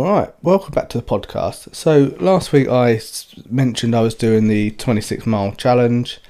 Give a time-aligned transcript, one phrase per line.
[0.00, 1.74] All right, welcome back to the podcast.
[1.74, 3.02] So last week I
[3.50, 6.20] mentioned I was doing the 26 mile challenge,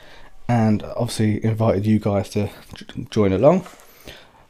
[0.49, 2.51] and obviously invited you guys to
[3.11, 3.65] join along.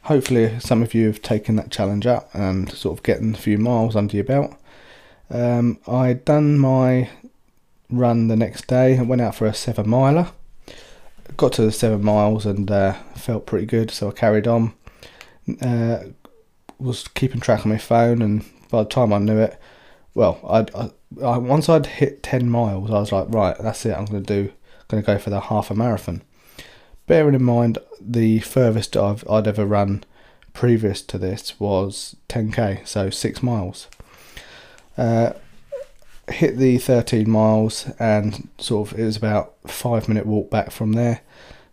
[0.05, 3.59] Hopefully, some of you have taken that challenge up and sort of getting a few
[3.59, 4.55] miles under your belt.
[5.29, 7.11] Um, I'd done my
[7.91, 10.31] run the next day and went out for a seven miler.
[11.37, 14.73] Got to the seven miles and uh, felt pretty good, so I carried on.
[15.61, 16.05] Uh,
[16.79, 19.59] was keeping track of my phone, and by the time I knew it,
[20.13, 20.91] well, I'd, I,
[21.23, 23.95] I once I'd hit ten miles, I was like, right, that's it.
[23.95, 24.51] I'm going to do,
[24.87, 26.23] going to go for the half a marathon.
[27.07, 30.03] Bearing in mind the furthest I've I'd ever run
[30.53, 33.87] previous to this was 10k, so six miles.
[34.97, 35.33] Uh,
[36.29, 40.93] hit the 13 miles and sort of it was about five minute walk back from
[40.93, 41.21] there.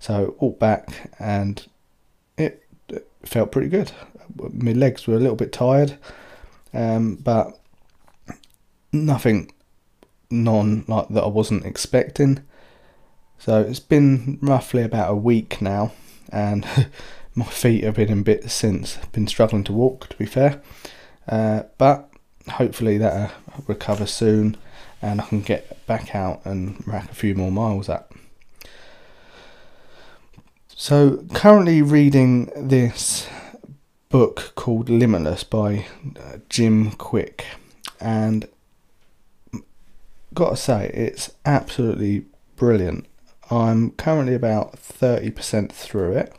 [0.01, 1.67] So walked back and
[2.37, 2.65] it
[3.25, 3.93] felt pretty good.
[4.53, 5.99] My legs were a little bit tired,
[6.73, 7.59] um, but
[8.93, 9.53] nothing
[10.31, 12.43] non like that I wasn't expecting.
[13.39, 15.93] So it's been roughly about a week now,
[16.31, 16.67] and
[17.35, 18.97] my feet have been in bits since.
[19.13, 20.61] Been struggling to walk, to be fair,
[21.29, 22.11] uh, but
[22.49, 23.31] hopefully that'll
[23.67, 24.57] recover soon,
[25.01, 28.13] and I can get back out and rack a few more miles up.
[30.69, 33.29] So currently reading this
[34.09, 35.87] book called Limitless by
[36.19, 37.45] uh, Jim Kwik,
[38.01, 38.49] and
[40.35, 42.25] gotta say it's absolutely
[42.57, 43.07] brilliant.
[43.51, 46.35] I'm currently about 30% through it.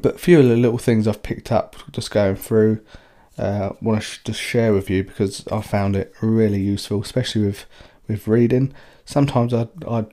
[0.00, 2.80] But a few of the little things I've picked up just going through,
[3.38, 7.46] uh, want to sh- just share with you because I found it really useful, especially
[7.46, 7.64] with,
[8.08, 8.72] with reading.
[9.04, 10.06] Sometimes I'd, I'd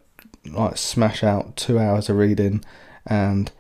[0.46, 2.64] like smash out two hours of reading,
[3.06, 3.52] and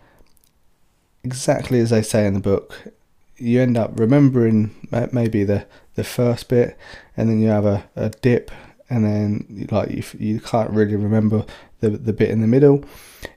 [1.23, 2.93] exactly as they say in the book,
[3.37, 4.75] you end up remembering
[5.11, 5.65] maybe the,
[5.95, 6.77] the first bit,
[7.17, 8.51] and then you have a, a dip,
[8.89, 11.45] and then like you, you can't really remember
[11.79, 12.83] the the bit in the middle,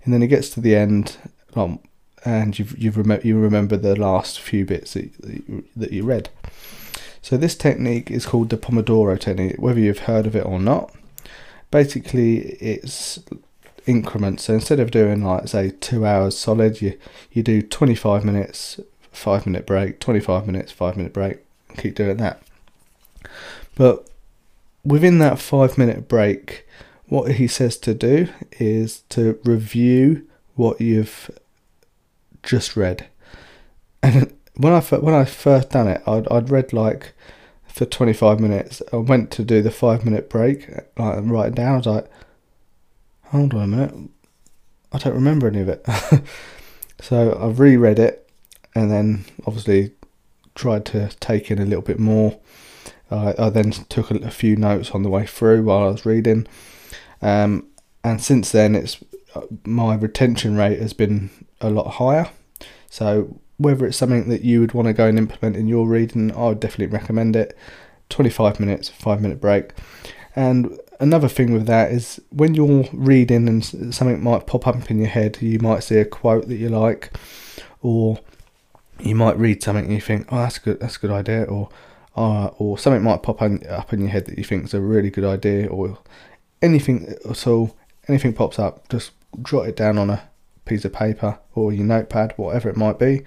[0.04, 1.16] and then it gets to the end,
[1.54, 1.78] um,
[2.24, 6.28] and you've you've rem- you remember the last few bits that you, that you read.
[7.22, 10.94] So this technique is called the Pomodoro technique, whether you've heard of it or not.
[11.70, 13.18] Basically, it's
[13.86, 14.44] increments.
[14.44, 16.98] So instead of doing like say two hours solid, you
[17.32, 18.80] you do twenty five minutes,
[19.12, 21.38] five minute break, twenty five minutes, five minute break,
[21.76, 22.42] keep doing that.
[23.74, 24.08] But
[24.84, 26.66] within that five minute break,
[27.06, 31.30] what he says to do is to review what you've
[32.42, 33.06] just read.
[34.02, 37.12] And when I when I first done it, I'd I'd read like
[37.66, 38.82] for twenty five minutes.
[38.92, 40.68] I went to do the five minute break,
[40.98, 41.74] like write it down.
[41.74, 42.10] I was like,
[43.26, 43.94] hold on a minute,
[44.92, 45.86] I don't remember any of it.
[47.00, 48.30] so I've reread it,
[48.74, 49.92] and then obviously
[50.54, 52.38] tried to take in a little bit more.
[53.10, 56.06] Uh, I then took a, a few notes on the way through while I was
[56.06, 56.46] reading,
[57.20, 57.66] um,
[58.02, 59.02] and since then, it's
[59.34, 61.30] uh, my retention rate has been
[61.60, 62.30] a lot higher.
[62.88, 66.32] So whether it's something that you would want to go and implement in your reading,
[66.32, 67.56] I would definitely recommend it.
[68.10, 69.72] Twenty five minutes, five minute break,
[70.36, 74.98] and another thing with that is when you're reading and something might pop up in
[74.98, 77.16] your head, you might see a quote that you like,
[77.82, 78.18] or
[79.00, 80.80] you might read something and you think, "Oh, that's good.
[80.80, 81.68] That's a good idea," or
[82.16, 85.10] uh, or something might pop up in your head that you think is a really
[85.10, 85.98] good idea, or
[86.62, 87.76] anything at all.
[88.08, 89.12] Anything pops up, just
[89.42, 90.28] jot it down on a
[90.64, 93.22] piece of paper or your notepad, whatever it might be,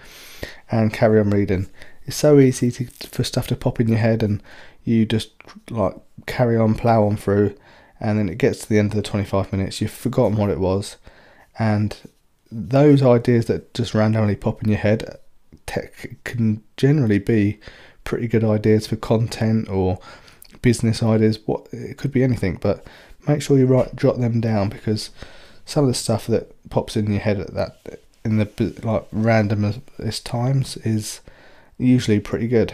[0.71, 1.67] and carry on reading.
[2.07, 4.41] It's so easy to, for stuff to pop in your head, and
[4.83, 5.31] you just
[5.69, 5.93] like
[6.25, 7.55] carry on, plow on through,
[7.99, 10.59] and then it gets to the end of the 25 minutes, you've forgotten what it
[10.59, 10.97] was,
[11.59, 11.97] and
[12.51, 15.17] those ideas that just randomly pop in your head
[15.65, 17.59] tech can generally be
[18.03, 19.99] pretty good ideas for content or
[20.61, 22.87] business ideas what it could be anything but
[23.27, 25.09] make sure you write jot them down because
[25.65, 28.45] some of the stuff that pops in your head at that in the
[28.83, 31.19] like randomest times is
[31.77, 32.73] usually pretty good.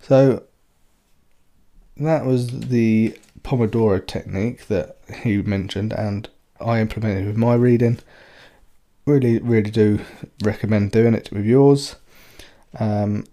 [0.00, 0.44] So
[1.96, 6.28] that was the pomodoro technique that he mentioned and
[6.60, 7.98] i implemented with my reading.
[9.04, 10.00] Really really do
[10.42, 11.96] recommend doing it with yours.
[12.78, 13.24] Um,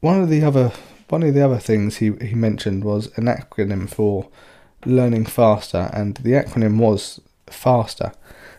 [0.00, 0.72] one of the other
[1.08, 4.28] one of the other things he, he mentioned was an acronym for
[4.84, 8.12] learning faster and the acronym was faster.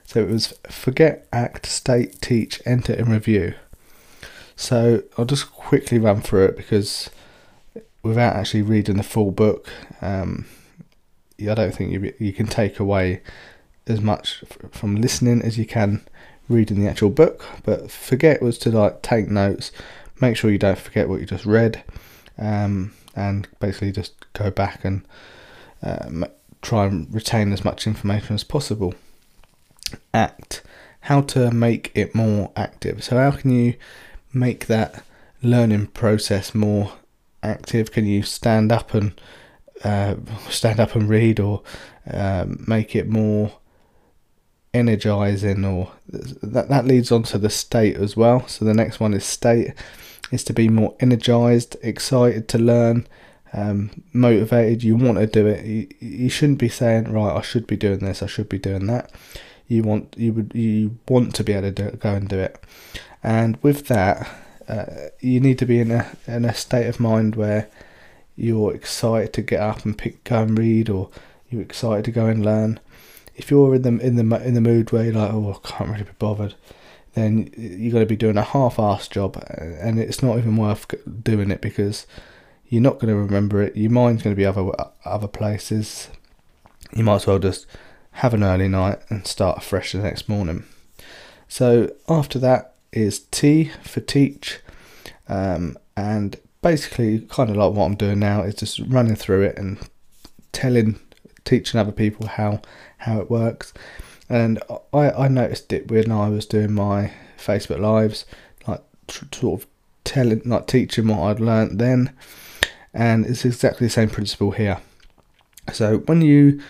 [0.06, 3.56] So it was forget act state teach enter and review
[4.56, 7.10] so i'll just quickly run through it because
[8.04, 9.70] without actually reading the full book
[10.02, 10.46] um,
[11.42, 13.22] i don't think you, you can take away
[13.88, 16.02] as much from listening as you can
[16.48, 19.72] reading the actual book but forget was to like take notes
[20.22, 21.84] make sure you don't forget what you just read,
[22.38, 25.06] um, and basically just go back and
[25.84, 26.28] uh,
[26.62, 28.94] try and retain as much information as possible.
[30.14, 30.62] Act.
[31.02, 33.04] How to make it more active.
[33.04, 33.76] So, how can you
[34.36, 35.04] make that
[35.42, 36.94] learning process more
[37.42, 37.92] active?
[37.92, 39.20] Can you stand up and
[39.84, 40.16] uh,
[40.50, 41.64] stand up and read, or
[42.12, 43.54] uh, make it more
[44.74, 45.66] energizing?
[45.66, 48.48] Or that that leads on to the state as well.
[48.48, 49.74] So the next one is state.
[50.32, 53.08] Is to be more energized, excited to learn,
[53.54, 54.84] um, motivated.
[54.84, 55.64] You want to do it.
[55.64, 58.24] You, you shouldn't be saying, right, I should be doing this.
[58.24, 59.12] I should be doing that.
[59.68, 62.64] You want you would you want to be able to do go and do it.
[63.24, 64.30] And with that,
[64.68, 64.86] uh,
[65.20, 67.70] you need to be in a in a state of mind where
[68.36, 71.10] you're excited to get up and pick, go and read, or
[71.50, 72.80] you're excited to go and learn.
[73.36, 75.90] If you're in the in the in the mood where you're like, oh, I can't
[75.90, 76.56] really be bothered,
[77.14, 80.86] then you're going to be doing a half-assed job, and it's not even worth
[81.24, 82.06] doing it because
[82.68, 83.76] you're not going to remember it.
[83.76, 84.70] Your mind's going to be other
[85.04, 86.10] other places.
[86.94, 87.66] You might as well just
[88.16, 90.64] have an early night and start fresh the next morning.
[91.50, 94.60] So after that is T for teach,
[95.28, 99.58] um, and basically kind of like what I'm doing now is just running through it
[99.58, 99.78] and
[100.54, 100.98] telling,
[101.44, 102.62] teaching other people how
[103.00, 103.74] how it works.
[104.30, 104.64] And
[104.94, 108.26] I, I noticed it when I was doing my Facebook lives,
[108.66, 109.68] like sort of
[110.06, 112.16] telling, like teaching what I'd learnt then,
[112.94, 114.80] and it's exactly the same principle here.
[115.74, 116.62] So when you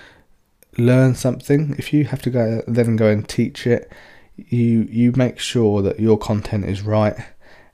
[0.78, 3.92] learn something, if you have to go then go and teach it,
[4.38, 7.16] you you make sure that your content is right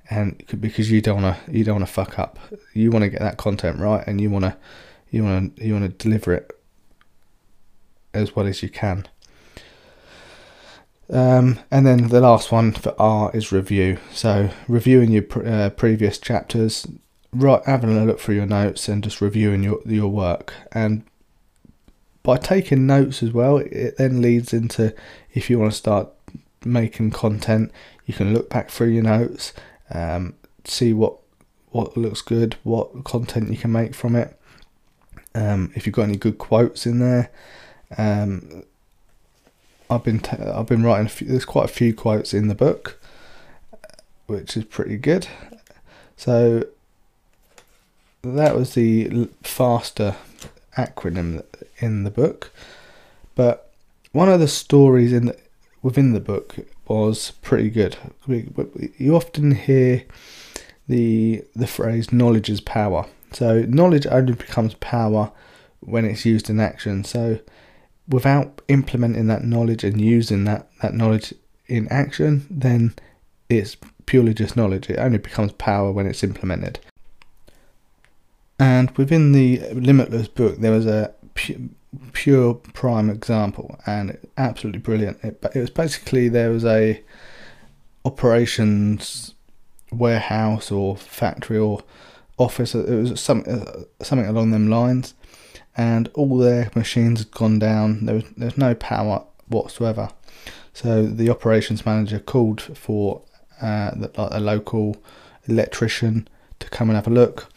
[0.10, 2.38] and because you don't want to you don't want to fuck up
[2.74, 4.56] you want to get that content right and you want to
[5.10, 6.52] you want to you want to deliver it
[8.14, 9.08] as well as you can
[11.12, 13.98] um, and then the last one for R is review.
[14.14, 16.88] So reviewing your uh, previous chapters,
[17.34, 20.54] right, having a look through your notes and just reviewing your your work.
[20.72, 21.04] And
[22.24, 24.94] by taking notes as well, it then leads into
[25.34, 26.10] if you want to start
[26.64, 27.72] making content,
[28.06, 29.54] you can look back through your notes
[29.94, 31.18] um, see what
[31.70, 34.38] what looks good, what content you can make from it.
[35.34, 37.32] Um, if you've got any good quotes in there,
[37.98, 38.64] um,
[39.90, 41.08] I've been t- I've been writing.
[41.08, 43.02] Few, there's quite a few quotes in the book,
[44.28, 45.28] which is pretty good.
[46.18, 46.66] So
[48.24, 50.16] that was the faster
[50.78, 51.44] acronym
[51.80, 52.52] in the book,
[53.36, 53.72] but
[54.12, 55.38] one of the stories in the,
[55.82, 56.56] within the book
[56.88, 57.98] was pretty good.
[58.28, 60.04] You often hear
[60.88, 65.32] the the phrase "knowledge is power." So knowledge only becomes power
[65.80, 67.04] when it's used in action.
[67.04, 67.40] So
[68.08, 71.34] without implementing that knowledge and using that, that knowledge
[71.68, 72.94] in action, then
[73.48, 74.90] it's purely just knowledge.
[74.90, 76.80] It only becomes power when it's implemented.
[78.62, 81.12] And within the Limitless book, there was a
[82.14, 85.18] pure prime example and absolutely brilliant.
[85.24, 87.02] It, it was basically there was a
[88.06, 89.34] operations
[89.92, 91.82] warehouse or factory or
[92.38, 92.76] office.
[92.76, 95.16] It was some uh, something along them lines,
[95.76, 98.06] and all their machines had gone down.
[98.06, 100.12] There was there's no power whatsoever.
[100.72, 103.24] So the operations manager called for
[103.60, 104.98] uh, the, like a local
[105.48, 106.28] electrician
[106.60, 107.52] to come and have a look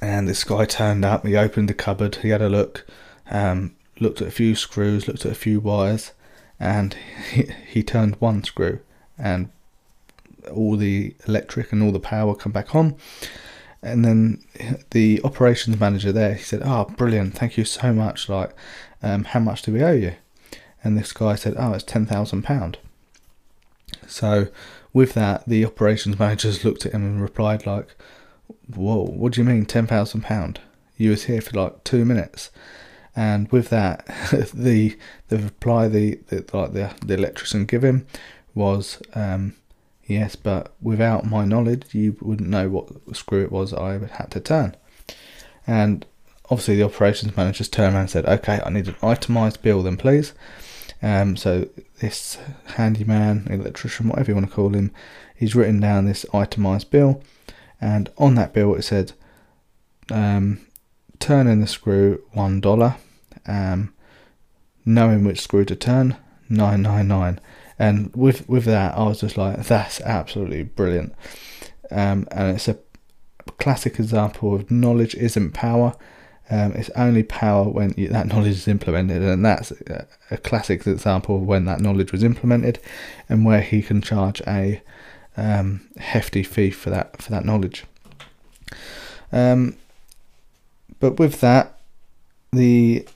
[0.00, 1.26] and this guy turned up.
[1.26, 2.16] He opened the cupboard.
[2.16, 2.86] He had a look,
[3.30, 6.12] um, looked at a few screws, looked at a few wires,
[6.60, 6.94] and
[7.32, 8.80] he, he turned one screw,
[9.18, 9.50] and
[10.52, 12.96] all the electric and all the power come back on.
[13.82, 14.42] And then
[14.90, 17.34] the operations manager there, he said, "Oh, brilliant!
[17.34, 18.28] Thank you so much.
[18.28, 18.54] Like,
[19.02, 20.14] um, how much do we owe you?"
[20.82, 22.78] And this guy said, "Oh, it's ten thousand pound."
[24.06, 24.48] So,
[24.92, 27.94] with that, the operations managers looked at him and replied, "Like,
[28.74, 30.60] whoa, what do you mean ten thousand pound?
[30.96, 32.50] You was here for like two minutes,
[33.14, 34.06] and with that,
[34.54, 34.96] the
[35.28, 38.06] the reply the, the like the the electrician gave him
[38.54, 39.54] was um,
[40.06, 44.40] yes, but without my knowledge, you wouldn't know what screw it was I had to
[44.40, 44.76] turn,
[45.66, 46.04] and
[46.50, 49.96] obviously the operations manager turned around and said, okay, I need an itemised bill then,
[49.96, 50.32] please.
[51.02, 51.68] Um, so
[52.00, 52.38] this
[52.76, 54.90] handyman, electrician, whatever you want to call him,
[55.36, 57.22] he's written down this itemised bill
[57.80, 59.12] and on that bill it said
[60.10, 60.60] um,
[61.18, 62.96] turn in the screw one dollar
[63.46, 63.92] um,
[64.84, 66.16] knowing which screw to turn
[66.48, 67.40] 999
[67.78, 71.14] and with with that I was just like that's absolutely brilliant.
[71.90, 72.78] Um, and it's a
[73.58, 75.94] classic example of knowledge isn't power.
[76.50, 80.86] Um, it's only power when you, that knowledge is implemented, and that's a, a, classic
[80.86, 82.78] example of when that knowledge was implemented,
[83.28, 84.80] and where he can charge a
[85.38, 87.84] um, hefty fee for that for that knowledge.
[89.30, 89.76] Um,
[90.98, 91.80] but with that,
[92.52, 93.06] the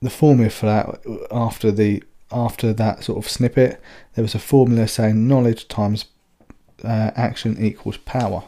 [0.00, 2.02] the formula for that after the
[2.32, 3.80] after that sort of snippet,
[4.14, 6.06] there was a formula saying knowledge times
[6.82, 8.44] uh, action equals power.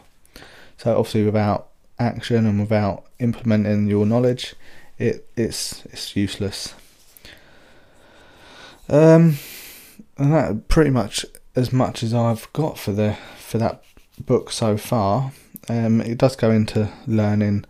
[0.77, 1.69] So obviously, without
[1.99, 4.55] action and without implementing your knowledge,
[4.97, 6.73] it it's it's useless.
[8.89, 9.37] Um,
[10.17, 11.23] and that pretty much
[11.59, 13.83] as much as I've got for the for that
[14.25, 15.33] book so far.
[15.67, 17.65] Um, it does go into learning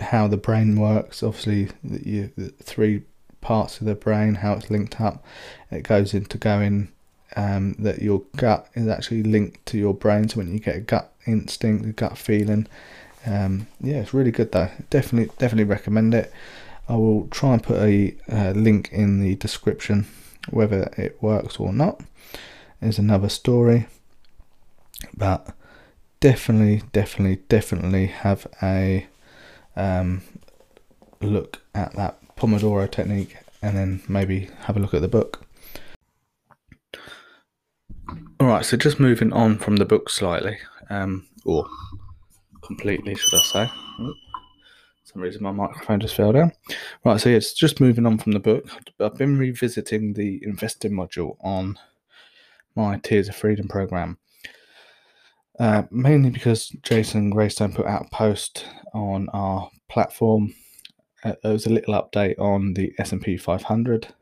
[0.00, 1.22] how the brain works.
[1.22, 3.02] Obviously, you, the three
[3.40, 5.24] parts of the brain, how it's linked up.
[5.70, 6.88] It goes into going
[7.36, 10.28] um, that your gut is actually linked to your brain.
[10.28, 12.66] So when you get a gut instinct, a gut feeling,
[13.24, 14.70] um, yeah, it's really good though.
[14.90, 16.32] Definitely, definitely recommend it.
[16.88, 20.08] I will try and put a uh, link in the description,
[20.50, 22.00] whether it works or not
[22.80, 23.86] is another story.
[25.16, 25.54] But
[26.20, 29.06] definitely, definitely, definitely have a
[29.76, 30.22] um,
[31.20, 35.44] look at that Pomodoro technique and then maybe have a look at the book.
[38.40, 40.58] Alright, so just moving on from the book slightly,
[40.90, 41.66] um, or
[42.62, 43.70] completely, should I say.
[45.02, 46.52] some reason my microphone just fell down.
[47.04, 48.68] Right, so it's just moving on from the book.
[49.00, 51.78] I've been revisiting the investing module on
[52.74, 54.18] my Tiers of Freedom program.
[55.58, 60.54] Uh, mainly because Jason Graystone put out a post on our platform.
[61.24, 64.14] Uh, there was a little update on the S&P 500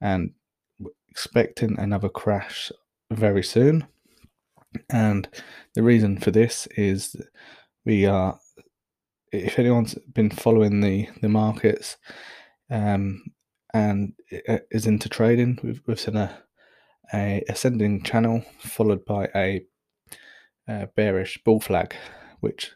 [0.00, 0.32] and
[1.08, 2.72] expecting another crash
[3.12, 3.86] very soon.
[4.90, 5.28] And
[5.74, 7.14] the reason for this is
[7.84, 8.38] we are,
[9.30, 11.96] if anyone's been following the, the markets
[12.68, 13.22] um,
[13.72, 14.12] and
[14.48, 16.36] uh, is into trading, we've, we've seen a
[17.12, 19.64] a ascending channel followed by a,
[20.68, 21.94] a bearish bull flag,
[22.40, 22.72] which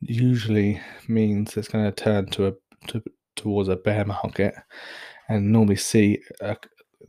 [0.00, 2.52] usually means it's going to turn to a
[2.88, 3.02] to,
[3.36, 4.54] towards a bear market,
[5.28, 6.56] and normally see a,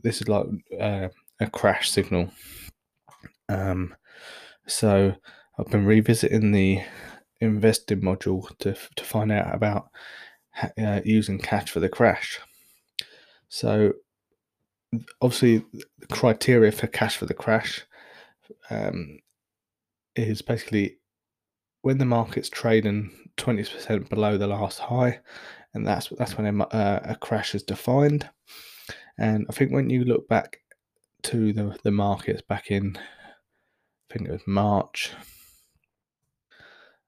[0.02, 0.46] this is like
[0.78, 1.10] a,
[1.40, 2.30] a crash signal.
[3.48, 3.94] Um,
[4.66, 5.14] so
[5.58, 6.82] I've been revisiting the
[7.40, 9.88] investing module to to find out about
[10.78, 12.38] uh, using cash for the crash.
[13.48, 13.92] So
[15.20, 15.64] obviously
[15.98, 17.82] the criteria for cash for the crash
[18.70, 19.18] um,
[20.16, 20.98] is basically
[21.82, 25.20] when the market's trading 20% below the last high
[25.74, 28.28] and that's that's when a, uh, a crash is defined.
[29.18, 30.58] And i think when you look back
[31.24, 35.10] to the, the markets back in i think it was march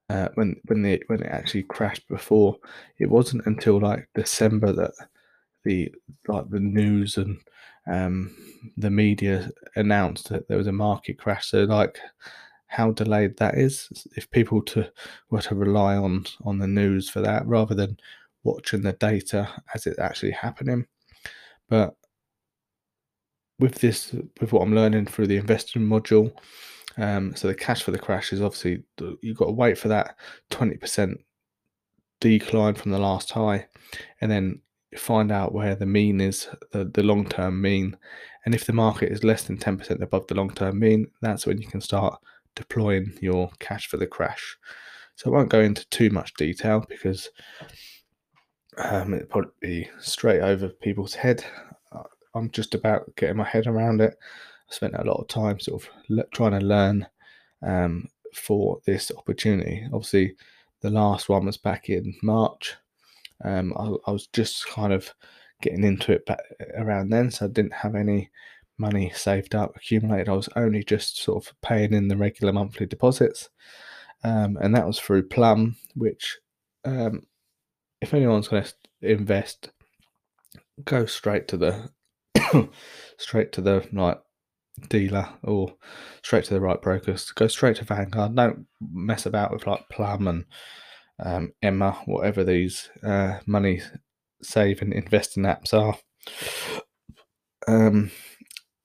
[0.09, 2.57] uh, when when the when it actually crashed before
[2.99, 4.93] it wasn't until like december that
[5.65, 5.93] the
[6.29, 7.39] like the news and
[7.87, 8.35] um,
[8.77, 11.51] the media announced that there was a market crash.
[11.51, 11.99] So, like,
[12.67, 13.89] how delayed that is.
[14.17, 14.91] If people to
[15.31, 17.97] were to rely on on the news for that rather than
[18.45, 20.87] watching the data as it's actually happening,
[21.69, 21.97] but
[23.59, 26.33] with this, with what I'm learning through the investing module,
[26.99, 28.83] um, so the cash for the crash is obviously
[29.23, 30.17] you've got to wait for that
[30.51, 31.15] 20%
[32.21, 33.67] decline from the last high,
[34.21, 34.61] and then
[34.97, 37.97] find out where the mean is, the, the long term mean.
[38.45, 41.59] And if the market is less than 10% above the long term mean, that's when
[41.59, 42.21] you can start
[42.55, 44.57] deploying your cash for the crash.
[45.17, 47.31] So I won't go into too much detail because
[48.79, 51.45] um, it'd probably be straight over people's head.
[51.93, 52.03] Uh,
[52.35, 54.17] I'm just about getting my head around it.
[54.71, 57.07] I spent a lot of time sort of le- trying to learn
[57.63, 59.87] um, for this opportunity.
[59.93, 60.37] Obviously,
[60.83, 62.77] the last one was back in March.
[63.45, 65.13] Um, I, I, was just kind of
[65.61, 66.41] getting into it back
[66.77, 68.31] around then, so I didn't have any
[68.79, 70.29] money saved up, accumulated.
[70.29, 73.51] I was only just sort of paying in the regular monthly deposits,
[74.25, 76.39] um, and that was through Plum, which,
[76.85, 77.23] um,
[78.01, 79.71] if anyone's going to invest,
[80.85, 81.91] go straight to the
[83.19, 84.19] straight to the right
[84.89, 85.75] dealer or
[86.23, 87.31] straight to the right brokers.
[87.33, 88.35] Go straight to Vanguard.
[88.35, 90.45] Don't mess about with like Plum and
[91.19, 93.81] um, Emma, whatever these uh, money
[94.43, 95.97] saving investing apps are.
[97.69, 98.11] Um,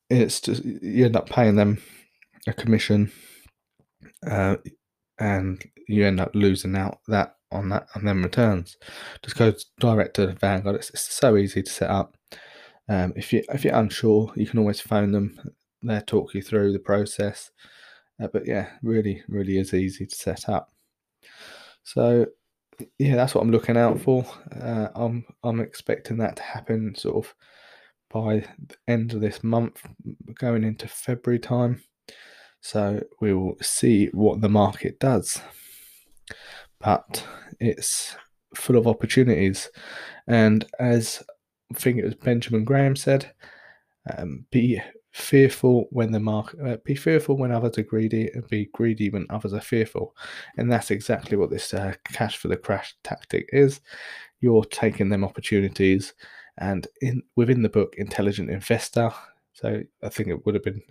[0.09, 1.81] it's just you end up paying them
[2.47, 3.11] a commission,
[4.27, 4.57] uh,
[5.19, 8.77] and you end up losing out that on that and then returns.
[9.23, 10.77] Just go direct to Vanguard.
[10.77, 12.17] It's, it's so easy to set up.
[12.89, 15.37] Um, if you if you're unsure, you can always phone them.
[15.83, 17.51] They'll talk you through the process.
[18.21, 20.69] Uh, but yeah, really, really is easy to set up.
[21.83, 22.27] So
[22.97, 24.25] yeah, that's what I'm looking out for.
[24.59, 27.35] Uh, I'm I'm expecting that to happen sort of
[28.09, 29.81] by the end of this month,
[30.35, 31.81] going into February time.
[32.61, 35.41] So we will see what the market does.
[36.79, 37.25] But
[37.59, 38.15] it's
[38.55, 39.69] full of opportunities.
[40.27, 41.23] And as
[41.73, 43.31] I think it was Benjamin Graham said,
[44.17, 44.81] um, be
[45.11, 49.27] fearful when the market, uh, be fearful when others are greedy, and be greedy when
[49.29, 50.15] others are fearful.
[50.57, 53.81] And that's exactly what this uh, cash for the crash tactic is.
[54.39, 56.13] You're taking them opportunities,
[56.57, 59.11] and in within the book, Intelligent Investor.
[59.53, 60.81] So I think it would have been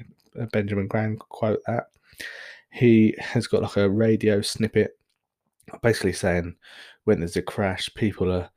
[0.53, 1.87] Benjamin Graham quote that
[2.73, 4.97] he has got like a radio snippet
[5.83, 6.55] basically saying
[7.05, 8.51] when there's a crash, people are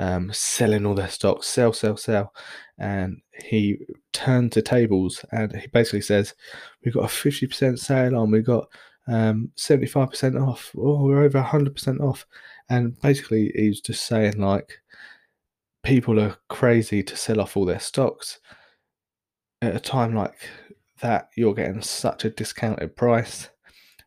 [0.00, 2.34] um, selling all their stocks, sell, sell, sell.
[2.78, 3.78] And he
[4.12, 6.34] turned to tables and he basically says,
[6.82, 8.66] We've got a 50% sale on, we've got
[9.06, 12.26] um, 75% off, oh, we're over 100% off.
[12.70, 14.80] And basically, he's just saying, like,
[15.82, 18.40] people are crazy to sell off all their stocks
[19.60, 20.48] at a time like
[21.00, 21.30] that.
[21.36, 23.48] You're getting such a discounted price,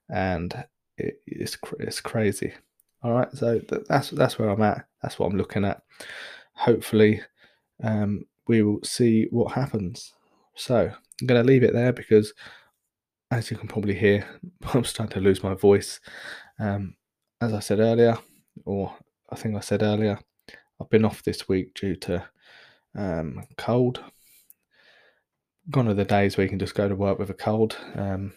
[0.09, 0.53] and
[0.97, 2.53] it, it's it's crazy.
[3.03, 4.85] All right, so that's that's where I'm at.
[5.01, 5.81] That's what I'm looking at.
[6.53, 7.21] Hopefully,
[7.83, 10.13] um, we will see what happens.
[10.55, 12.33] So I'm going to leave it there because,
[13.29, 14.25] as you can probably hear,
[14.73, 15.99] I'm starting to lose my voice.
[16.59, 16.95] Um,
[17.41, 18.17] as I said earlier,
[18.63, 18.93] or
[19.29, 20.17] I think I said earlier,
[20.79, 22.25] I've been off this week due to
[22.95, 24.01] um, cold.
[25.69, 27.75] Gone are the days where you can just go to work with a cold.
[27.95, 28.31] Um,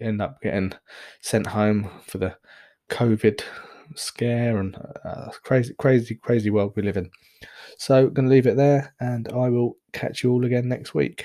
[0.00, 0.72] end up getting
[1.20, 2.36] sent home for the
[2.90, 3.42] COVID
[3.96, 7.10] scare and uh, crazy, crazy, crazy world we live in.
[7.78, 11.24] So, going to leave it there, and I will catch you all again next week.